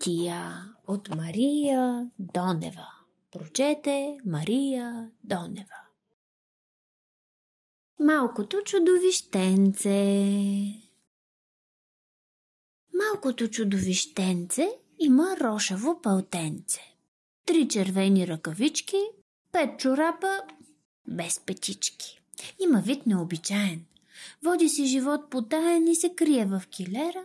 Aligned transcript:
Кутия 0.00 0.64
от 0.86 1.08
Мария 1.16 2.10
Донева. 2.18 2.88
Прочете 3.32 4.18
Мария 4.26 5.10
Донева. 5.24 5.80
Малкото 8.00 8.62
чудовищенце 8.64 9.92
Малкото 12.94 13.48
чудовищенце 13.48 14.68
има 14.98 15.36
рошаво 15.40 16.02
пълтенце. 16.02 16.80
Три 17.46 17.68
червени 17.68 18.28
ръкавички, 18.28 19.02
пет 19.52 19.80
чорапа 19.80 20.40
без 21.08 21.40
петички. 21.40 22.20
Има 22.60 22.80
вид 22.80 23.06
необичаен. 23.06 23.84
Води 24.42 24.68
си 24.68 24.86
живот 24.86 25.30
потаен 25.30 25.88
и 25.88 25.94
се 25.94 26.14
крие 26.14 26.46
в 26.46 26.62
килера, 26.70 27.24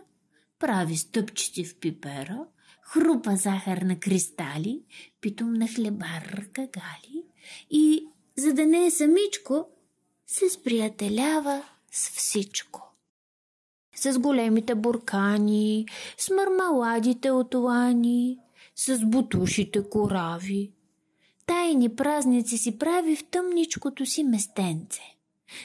прави 0.58 0.96
стъпчици 0.96 1.64
в 1.64 1.76
пипера, 1.78 2.46
хрупа 2.88 3.36
захар 3.36 3.78
на 3.78 4.00
кристали, 4.00 4.82
питом 5.20 5.52
на 5.52 5.68
хлебарка 5.68 6.68
гали 6.72 7.24
и, 7.70 8.06
за 8.36 8.52
да 8.52 8.66
не 8.66 8.86
е 8.86 8.90
самичко, 8.90 9.68
се 10.26 10.50
сприятелява 10.50 11.62
с 11.92 12.10
всичко. 12.10 12.92
С 13.96 14.18
големите 14.18 14.74
буркани, 14.74 15.86
с 16.18 16.30
мармаладите 16.30 17.30
от 17.30 17.54
лани, 17.54 18.38
с 18.76 18.98
бутушите 19.04 19.90
корави. 19.90 20.72
Тайни 21.46 21.96
празници 21.96 22.58
си 22.58 22.78
прави 22.78 23.16
в 23.16 23.24
тъмничкото 23.24 24.06
си 24.06 24.24
местенце. 24.24 25.02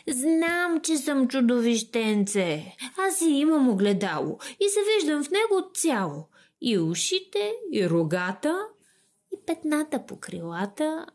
Знам, 0.07 0.81
че 0.81 0.97
съм 0.97 1.27
чудовищенце. 1.27 2.75
Аз 2.97 3.17
си 3.17 3.29
имам 3.29 3.69
огледало 3.69 4.37
и 4.59 4.69
се 4.69 4.79
виждам 4.93 5.23
в 5.23 5.29
него 5.31 5.69
цяло. 5.73 6.27
И 6.61 6.79
ушите, 6.79 7.53
и 7.71 7.89
рогата, 7.89 8.67
и 9.33 9.37
петната 9.45 10.05
по 10.05 10.19
крилата. 10.19 11.05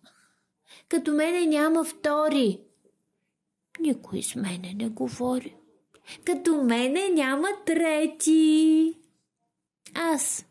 Като 0.89 1.13
мене 1.13 1.47
няма 1.47 1.85
втори. 1.85 2.61
Никой 3.81 4.23
с 4.23 4.35
мене 4.35 4.75
не 4.75 4.89
говори. 4.89 5.57
Като 6.25 6.63
мене 6.63 7.09
няма 7.09 7.49
трети. 7.67 8.95
Аз 9.95 10.47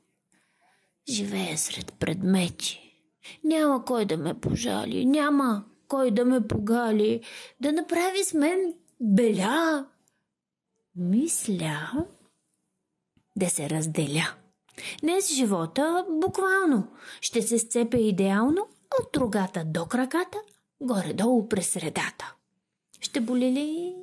живея 1.10 1.58
сред 1.58 1.94
предмети. 2.00 2.82
Няма 3.44 3.86
кой 3.86 4.06
да 4.06 4.18
ме 4.18 4.34
пожали, 4.34 5.06
няма 5.06 5.66
кой 5.88 6.12
да 6.12 6.26
ме 6.26 6.48
погали, 6.48 7.22
да 7.60 7.72
направи 7.72 8.23
с 8.23 8.34
мен 8.34 8.73
беля. 9.00 9.86
Мисля 10.96 12.06
да 13.36 13.50
се 13.50 13.70
разделя. 13.70 14.36
Днес 15.02 15.34
живота 15.34 16.06
буквално 16.09 16.88
ще 17.22 17.42
се 17.42 17.59
сцепе 17.59 17.98
идеално 17.98 18.68
от 19.02 19.17
рогата 19.17 19.64
до 19.66 19.86
краката, 19.86 20.38
горе-долу 20.82 21.50
през 21.50 21.70
средата. 21.70 22.34
Ще 23.02 23.20
боли 23.20 23.52
ли? 23.52 23.95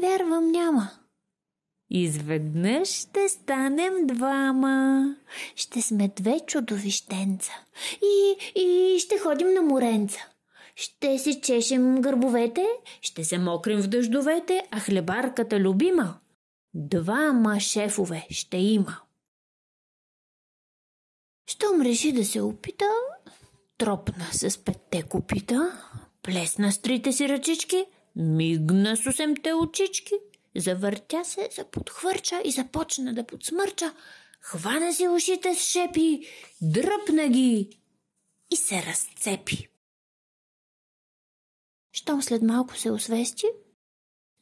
Вярвам 0.00 0.50
няма. 0.50 0.90
Изведнъж 1.90 2.88
ще 2.88 3.28
станем 3.28 4.06
двама. 4.06 5.06
Ще 5.56 5.82
сме 5.82 6.10
две 6.16 6.40
чудовищенца. 6.46 7.52
И, 8.02 8.36
и 8.60 8.98
ще 8.98 9.18
ходим 9.18 9.54
на 9.54 9.62
моренца. 9.62 10.20
Ще 10.76 11.18
си 11.18 11.40
чешем 11.40 12.00
гърбовете, 12.00 12.66
ще 13.00 13.24
се 13.24 13.38
мокрим 13.38 13.80
в 13.80 13.88
дъждовете, 13.88 14.62
а 14.70 14.80
хлебарката 14.80 15.60
любима. 15.60 16.18
Двама 16.74 17.60
шефове 17.60 18.26
ще 18.30 18.56
има. 18.56 19.00
Щом 21.60 21.82
реши 21.82 22.12
да 22.12 22.24
се 22.24 22.40
опита, 22.40 22.90
тропна 23.78 24.26
с 24.32 24.64
петте 24.64 25.02
копита, 25.02 25.82
плесна 26.22 26.72
с 26.72 26.78
трите 26.78 27.12
си 27.12 27.28
ръчички, 27.28 27.86
мигна 28.16 28.96
с 28.96 29.06
осемте 29.06 29.52
очички, 29.54 30.14
завъртя 30.56 31.24
се, 31.24 31.48
заподхвърча 31.56 32.42
и 32.44 32.50
започна 32.50 33.14
да 33.14 33.26
подсмърча, 33.26 33.94
хвана 34.40 34.92
си 34.92 35.08
ушите 35.08 35.54
с 35.54 35.70
шепи, 35.70 36.26
дръпна 36.62 37.28
ги 37.28 37.78
и 38.50 38.56
се 38.56 38.82
разцепи. 38.82 39.68
Щом 41.92 42.22
след 42.22 42.42
малко 42.42 42.76
се 42.76 42.90
освести, 42.90 43.46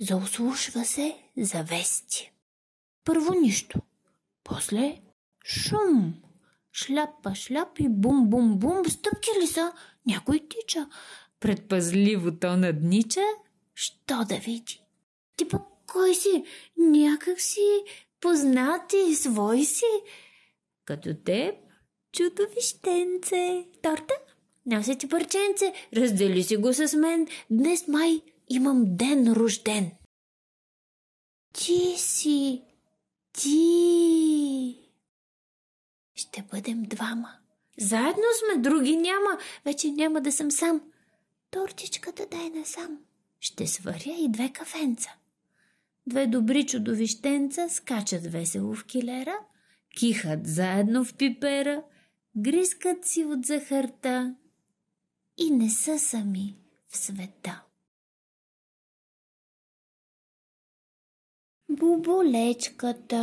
заослушва 0.00 0.84
се 0.84 1.18
завести. 1.36 2.32
Първо 3.04 3.34
нищо, 3.34 3.80
после 4.44 5.00
шум, 5.44 6.22
шляпа, 6.78 7.34
шляп 7.34 7.78
и 7.78 7.88
бум-бум-бум, 7.88 8.84
стъпки 8.90 9.30
ли 9.42 9.46
са? 9.46 9.72
Някой 10.06 10.40
тича. 10.48 10.88
Предпазливо 11.40 12.36
то 12.40 12.56
наднича, 12.56 13.24
що 13.74 14.24
да 14.28 14.36
види. 14.36 14.80
Ти 15.36 15.48
пък 15.48 15.62
кой 15.86 16.14
си? 16.14 16.44
Някак 16.76 17.40
си 17.40 17.84
познати, 18.20 19.14
свой 19.14 19.64
си. 19.64 20.02
Като 20.84 21.14
теб, 21.14 21.54
чудовищенце. 22.12 23.64
Торта? 23.82 24.14
Нося 24.66 24.94
ти 24.98 25.08
парченце, 25.08 25.72
раздели 25.96 26.42
си 26.42 26.56
го 26.56 26.72
с 26.72 26.96
мен. 26.96 27.26
Днес 27.50 27.88
май 27.88 28.20
имам 28.48 28.84
ден 28.86 29.32
рожден. 29.32 29.90
Ти 31.52 31.94
си, 31.96 32.62
ти. 33.32 34.27
Ще 36.38 36.46
бъдем 36.56 36.82
двама. 36.82 37.30
Заедно 37.78 38.22
сме, 38.38 38.62
други 38.62 38.96
няма. 38.96 39.38
Вече 39.64 39.90
няма 39.90 40.20
да 40.20 40.32
съм 40.32 40.50
сам. 40.50 40.80
Тортичката 41.50 42.26
дай 42.30 42.50
насам. 42.50 42.98
Ще 43.40 43.66
сваря 43.66 44.16
и 44.18 44.28
две 44.28 44.52
кафенца. 44.52 45.10
Две 46.06 46.26
добри 46.26 46.66
чудовищенца 46.66 47.68
скачат 47.68 48.26
весело 48.26 48.74
в 48.74 48.84
килера, 48.84 49.38
кихат 49.98 50.46
заедно 50.46 51.04
в 51.04 51.14
пипера, 51.14 51.82
грискат 52.36 53.06
си 53.06 53.24
от 53.24 53.46
захарта 53.46 54.34
и 55.36 55.50
не 55.50 55.70
са 55.70 55.98
сами 55.98 56.56
в 56.88 56.96
света. 56.96 57.62
Буболечката 61.68 63.18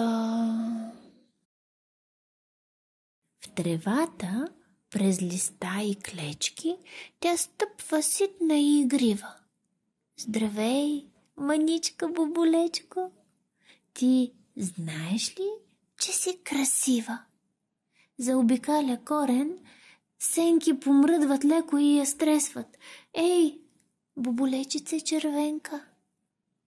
тревата, 3.56 4.48
през 4.92 5.22
листа 5.22 5.82
и 5.84 5.96
клечки, 5.96 6.78
тя 7.20 7.38
стъпва 7.38 8.04
ситна 8.04 8.58
и 8.58 8.82
игрива. 8.82 9.34
Здравей, 10.18 11.06
маничка 11.38 12.08
буболечко! 12.08 13.12
Ти 13.94 14.32
знаеш 14.58 15.40
ли, 15.40 15.50
че 16.00 16.12
си 16.12 16.40
красива? 16.44 17.20
Заобикаля 18.18 18.98
корен, 19.06 19.58
сенки 20.20 20.80
помръдват 20.80 21.46
леко 21.46 21.78
и 21.78 21.98
я 21.98 22.06
стресват. 22.06 22.78
Ей, 23.14 23.60
буболечице 24.18 25.00
червенка, 25.00 25.86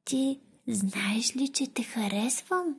ти 0.05 0.41
знаеш 0.69 1.37
ли, 1.37 1.49
че 1.49 1.67
те 1.67 1.83
харесвам? 1.83 2.77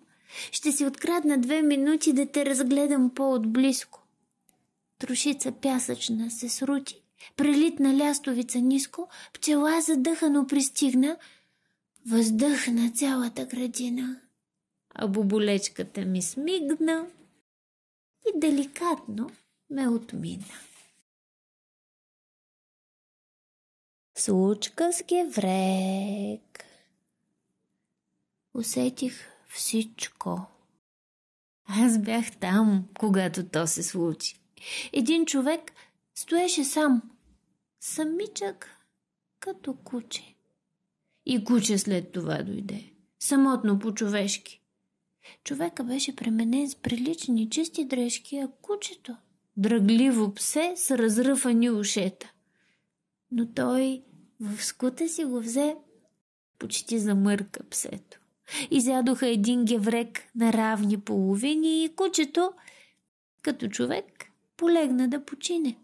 Ще 0.51 0.71
си 0.71 0.85
открадна 0.85 1.37
две 1.37 1.61
минути 1.61 2.13
да 2.13 2.25
те 2.25 2.45
разгледам 2.45 3.09
по-отблизко. 3.09 3.98
Трошица 4.99 5.51
пясъчна 5.51 6.31
се 6.31 6.49
срути, 6.49 7.01
прелитна 7.35 7.97
лястовица 7.97 8.59
ниско, 8.59 9.09
пчела 9.33 9.81
задъхано 9.81 10.47
пристигна, 10.47 11.17
въздъхна 12.05 12.91
цялата 12.91 13.45
градина, 13.45 14.21
а 14.95 15.07
боболечката 15.07 16.01
ми 16.01 16.21
смигна 16.21 17.07
и 18.27 18.39
деликатно 18.39 19.29
ме 19.69 19.87
отмина. 19.87 20.45
Случка 24.17 24.93
с 24.93 25.03
геврек. 25.03 26.65
Усетих 28.53 29.29
всичко. 29.49 30.45
Аз 31.65 31.99
бях 31.99 32.37
там, 32.37 32.87
когато 32.99 33.45
то 33.45 33.67
се 33.67 33.83
случи. 33.83 34.38
Един 34.93 35.25
човек 35.25 35.71
стоеше 36.15 36.63
сам, 36.63 37.01
самичък 37.79 38.69
като 39.39 39.73
куче. 39.73 40.35
И 41.25 41.43
куче 41.43 41.77
след 41.77 42.11
това 42.11 42.43
дойде. 42.43 42.93
Самотно 43.19 43.79
по-човешки. 43.79 44.61
Човека 45.43 45.83
беше 45.83 46.15
пременен 46.15 46.69
с 46.69 46.75
прилични 46.75 47.49
чисти 47.49 47.85
дрежки, 47.85 48.37
а 48.37 48.49
кучето 48.61 49.15
дръгливо 49.57 50.33
псе 50.33 50.73
с 50.75 50.97
разръфани 50.97 51.69
ушета. 51.69 52.31
Но 53.31 53.53
той 53.53 54.03
в 54.39 54.63
скута 54.63 55.09
си 55.09 55.25
го 55.25 55.39
взе 55.39 55.75
почти 56.59 56.99
замърка 56.99 57.63
псето. 57.69 58.19
Изядоха 58.71 59.27
един 59.27 59.65
геврек 59.65 60.23
на 60.35 60.53
равни 60.53 61.01
половини 61.01 61.83
и 61.83 61.95
кучето 61.95 62.51
Като 63.41 63.67
човек 63.67 64.28
полегна 64.59 65.07
да 65.07 65.25
почине. 65.25 65.77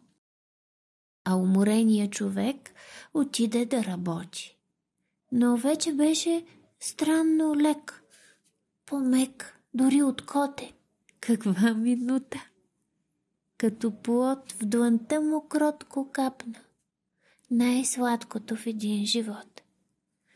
А 1.24 1.36
уморения 1.36 2.10
човек 2.10 2.74
отиде 3.14 3.66
да 3.66 3.84
работи. 3.84 4.58
Но 5.32 5.58
вече 5.58 5.94
беше 5.94 6.46
странно 6.80 7.56
лек, 7.56 8.04
по-мек, 8.86 9.60
дори 9.74 10.04
от 10.04 10.26
коте. 10.26 10.74
Каква 11.20 11.74
минута! 11.74 12.50
Като 13.58 14.02
плод 14.02 14.52
в 14.52 14.66
дланта 14.66 15.22
му 15.22 15.48
кротко 15.48 16.12
капна. 16.12 16.60
Най-сладкото 17.52 18.56
в 18.56 18.68
един 18.68 19.06
живот. 19.06 19.62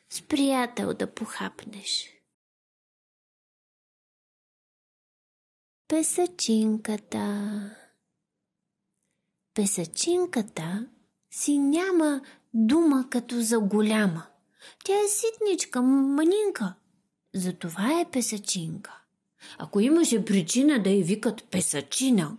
С 0.10 0.22
приятел 0.22 0.94
да 0.94 1.14
похапнеш. 1.14 2.14
Песачинката 5.88 7.76
Песачинката 9.60 10.88
си 11.32 11.58
няма 11.58 12.22
дума 12.54 13.08
като 13.10 13.42
за 13.42 13.60
голяма. 13.60 14.26
Тя 14.84 14.94
е 14.94 15.08
ситничка, 15.08 15.82
манинка. 15.82 16.74
Затова 17.36 18.02
е 18.02 18.12
песачинка. 18.12 19.02
Ако 19.58 19.80
имаше 19.80 20.26
причина 20.26 20.84
да 20.84 20.90
й 20.90 21.04
викат 21.04 21.44
песачина, 21.52 22.38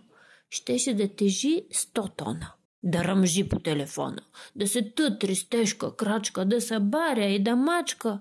щеше 0.49 0.93
да 0.93 1.15
тежи 1.15 1.65
100 1.73 2.15
тона. 2.15 2.53
Да 2.83 3.03
ръмжи 3.03 3.49
по 3.49 3.59
телефона, 3.59 4.21
да 4.55 4.67
се 4.67 4.91
тътри 4.91 5.35
с 5.35 5.49
тежка 5.49 5.95
крачка, 5.95 6.45
да 6.45 6.61
се 6.61 6.79
баря 6.79 7.25
и 7.25 7.43
да 7.43 7.55
мачка. 7.55 8.19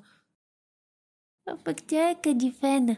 А 1.47 1.57
пък 1.65 1.77
тя 1.87 2.11
е 2.11 2.21
кадифена. 2.23 2.97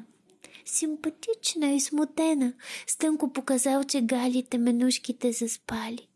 Симпатична 0.64 1.72
и 1.72 1.80
смутена. 1.80 2.52
Стънко 2.86 3.32
показал, 3.32 3.84
че 3.84 4.00
галите 4.00 4.58
менушките 4.58 5.32
заспали. 5.32 6.08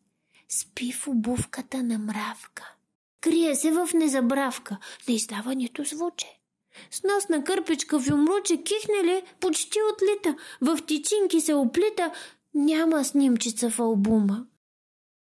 Спи 0.48 0.93
в 0.93 1.08
обувката 1.08 1.82
на 1.82 1.98
мравка. 1.98 2.75
Крие 3.20 3.54
се 3.54 3.70
в 3.70 3.88
незабравка. 3.94 4.78
Не 5.08 5.14
издава 5.14 5.54
нито 5.54 5.84
звуче. 5.84 6.40
С 6.90 7.02
носна 7.04 7.44
кърпичка 7.44 8.00
в 8.00 8.06
юмруче 8.06 8.62
кихнели, 8.62 9.22
почти 9.40 9.78
отлита. 9.93 10.37
В 10.60 10.87
тичинки 10.87 11.40
се 11.40 11.54
оплита. 11.54 12.12
Няма 12.54 13.04
снимчица 13.04 13.70
в 13.70 13.81
албума. 13.81 14.46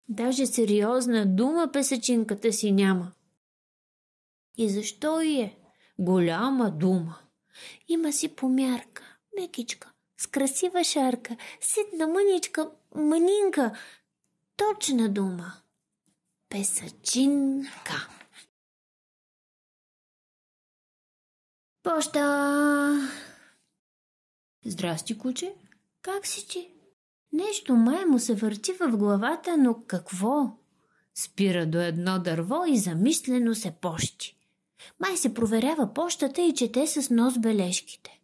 Даже 0.10 0.46
сериозна 0.46 1.26
дума 1.26 1.70
песечинката 1.74 2.54
си 2.54 2.72
няма. 2.72 3.12
И 4.58 4.70
защо 4.70 5.22
и 5.22 5.40
е? 5.40 5.58
Голяма 6.00 6.72
дума. 6.72 7.18
Има 7.88 8.14
си 8.14 8.36
помярка, 8.36 9.04
мекичка, 9.40 9.92
с 10.18 10.28
красива 10.28 10.84
шарка, 10.84 11.38
ситна 11.62 12.08
мъничка, 12.08 12.72
манинка. 12.96 13.78
Точна 14.58 15.10
дума. 15.10 15.54
Песачинка. 16.50 18.10
Поща! 21.84 23.10
Здрасти, 24.66 25.18
куче. 25.18 25.56
Как 26.02 26.28
си 26.28 26.48
ти? 26.48 26.70
Нещо 27.34 27.76
май 27.76 28.06
му 28.06 28.20
се 28.20 28.36
върти 28.36 28.74
в 28.74 28.98
главата, 28.98 29.58
но 29.58 29.84
какво? 29.88 30.58
Спира 31.16 31.66
до 31.66 31.82
едно 31.82 32.20
дърво 32.20 32.66
и 32.68 32.78
замислено 32.78 33.56
се 33.56 33.72
пощи. 33.72 34.38
Май 35.00 35.18
се 35.18 35.34
проверява 35.34 35.94
пощата 35.94 36.42
и 36.42 36.54
чете 36.54 36.88
с 36.88 37.10
нос 37.10 37.38
бележките. 37.38 38.20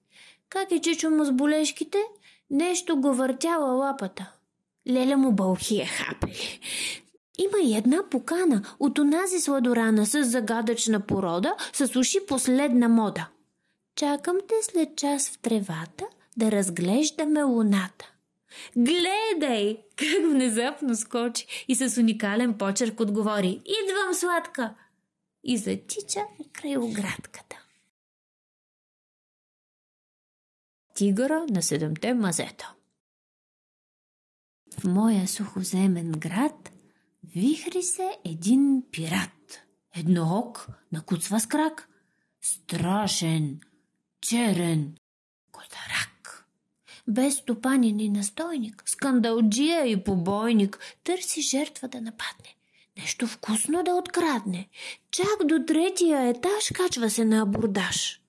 Как 0.50 0.71
е 0.71 0.81
чичо 0.81 1.09
му 1.09 1.25
с 1.25 1.31
болежките? 1.31 1.97
Нещо 2.50 2.97
го 2.97 3.13
въртяла 3.13 3.73
лапата. 3.73 4.31
Леля 4.89 5.17
му 5.17 5.31
бълхи 5.31 5.81
е 5.81 5.85
хапели. 5.85 6.59
Има 7.38 7.57
и 7.63 7.77
една 7.77 8.09
покана 8.11 8.61
от 8.79 9.00
онази 9.00 9.39
сладорана 9.39 10.06
с 10.06 10.23
загадъчна 10.23 11.00
порода, 11.00 11.56
с 11.73 11.95
уши 11.95 12.17
последна 12.27 12.88
мода. 12.88 13.27
Чакам 13.95 14.38
те 14.47 14.55
след 14.62 14.95
час 14.95 15.29
в 15.29 15.38
тревата 15.38 16.05
да 16.38 16.51
разглеждаме 16.51 17.44
луната. 17.44 18.12
Гледай! 18.77 19.77
Как 19.95 20.31
внезапно 20.31 20.95
скочи 20.95 21.65
и 21.67 21.75
с 21.75 21.97
уникален 21.97 22.53
почерк 22.53 23.00
отговори. 23.00 23.62
Идвам, 23.65 24.13
сладка! 24.13 24.73
И 25.44 25.57
затича 25.57 26.21
край 26.53 26.77
оградката. 26.77 27.65
Тигъра 30.95 31.45
на 31.50 31.63
седемте 31.63 32.13
мазета 32.13 32.75
В 34.80 34.83
моя 34.83 35.27
сухоземен 35.27 36.12
град 36.12 36.71
вихри 37.36 37.83
се 37.83 38.18
един 38.25 38.83
пират. 38.91 39.62
Едноок 39.95 40.68
накуцва 40.91 41.39
с 41.39 41.47
крак. 41.47 41.89
Страшен, 42.41 43.59
черен, 44.21 44.95
котарак. 45.51 46.47
Без 47.07 47.36
стопанин 47.36 48.00
и 48.00 48.09
настойник, 48.09 48.83
скандалджия 48.86 49.86
и 49.86 50.03
побойник, 50.03 50.80
търси 51.03 51.41
жертва 51.41 51.88
да 51.88 52.01
нападне. 52.01 52.56
Нещо 53.00 53.28
вкусно 53.28 53.84
да 53.84 53.94
открадне. 53.94 54.69
Чак 55.12 55.46
до 55.46 55.66
третия 55.68 56.28
етаж 56.28 56.72
качва 56.74 57.10
се 57.10 57.25
на 57.25 57.42
абордаж. 57.42 58.22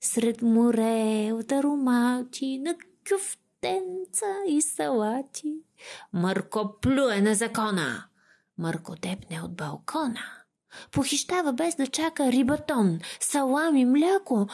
Сред 0.00 0.42
море 0.42 1.32
от 1.32 1.52
аромати 1.52 2.58
на 2.58 2.74
кюфтенца 3.08 4.34
и 4.48 4.62
салати. 4.62 5.54
Марко 6.12 6.80
плюе 6.80 7.20
на 7.20 7.34
закона. 7.34 8.04
Марко 8.58 8.94
депне 8.94 9.42
от 9.42 9.56
балкона. 9.56 10.24
Похищава 10.90 11.52
без 11.52 11.74
да 11.74 11.86
чака 11.86 12.32
рибатон, 12.32 13.00
салами, 13.20 13.84
мляко, 13.84 14.48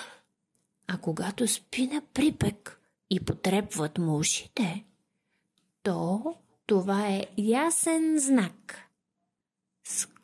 а 0.86 0.98
когато 0.98 1.48
спи 1.48 1.86
на 1.86 2.02
припек 2.14 2.80
и 3.10 3.20
потрепват 3.20 3.98
му 3.98 4.16
ушите, 4.16 4.84
то 5.82 6.34
това 6.66 7.06
е 7.06 7.26
ясен 7.38 8.18
знак. 8.18 8.87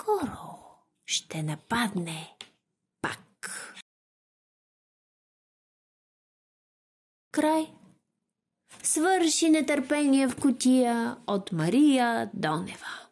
Скоро 0.05 0.39
ще 1.07 1.43
нападне 1.43 2.37
пак. 3.03 3.21
Край. 7.33 7.73
Свърши 8.83 9.51
нетърпение 9.51 10.29
в 10.29 10.41
котия 10.41 11.17
от 11.27 11.53
Мария 11.53 12.31
Донева. 12.35 13.04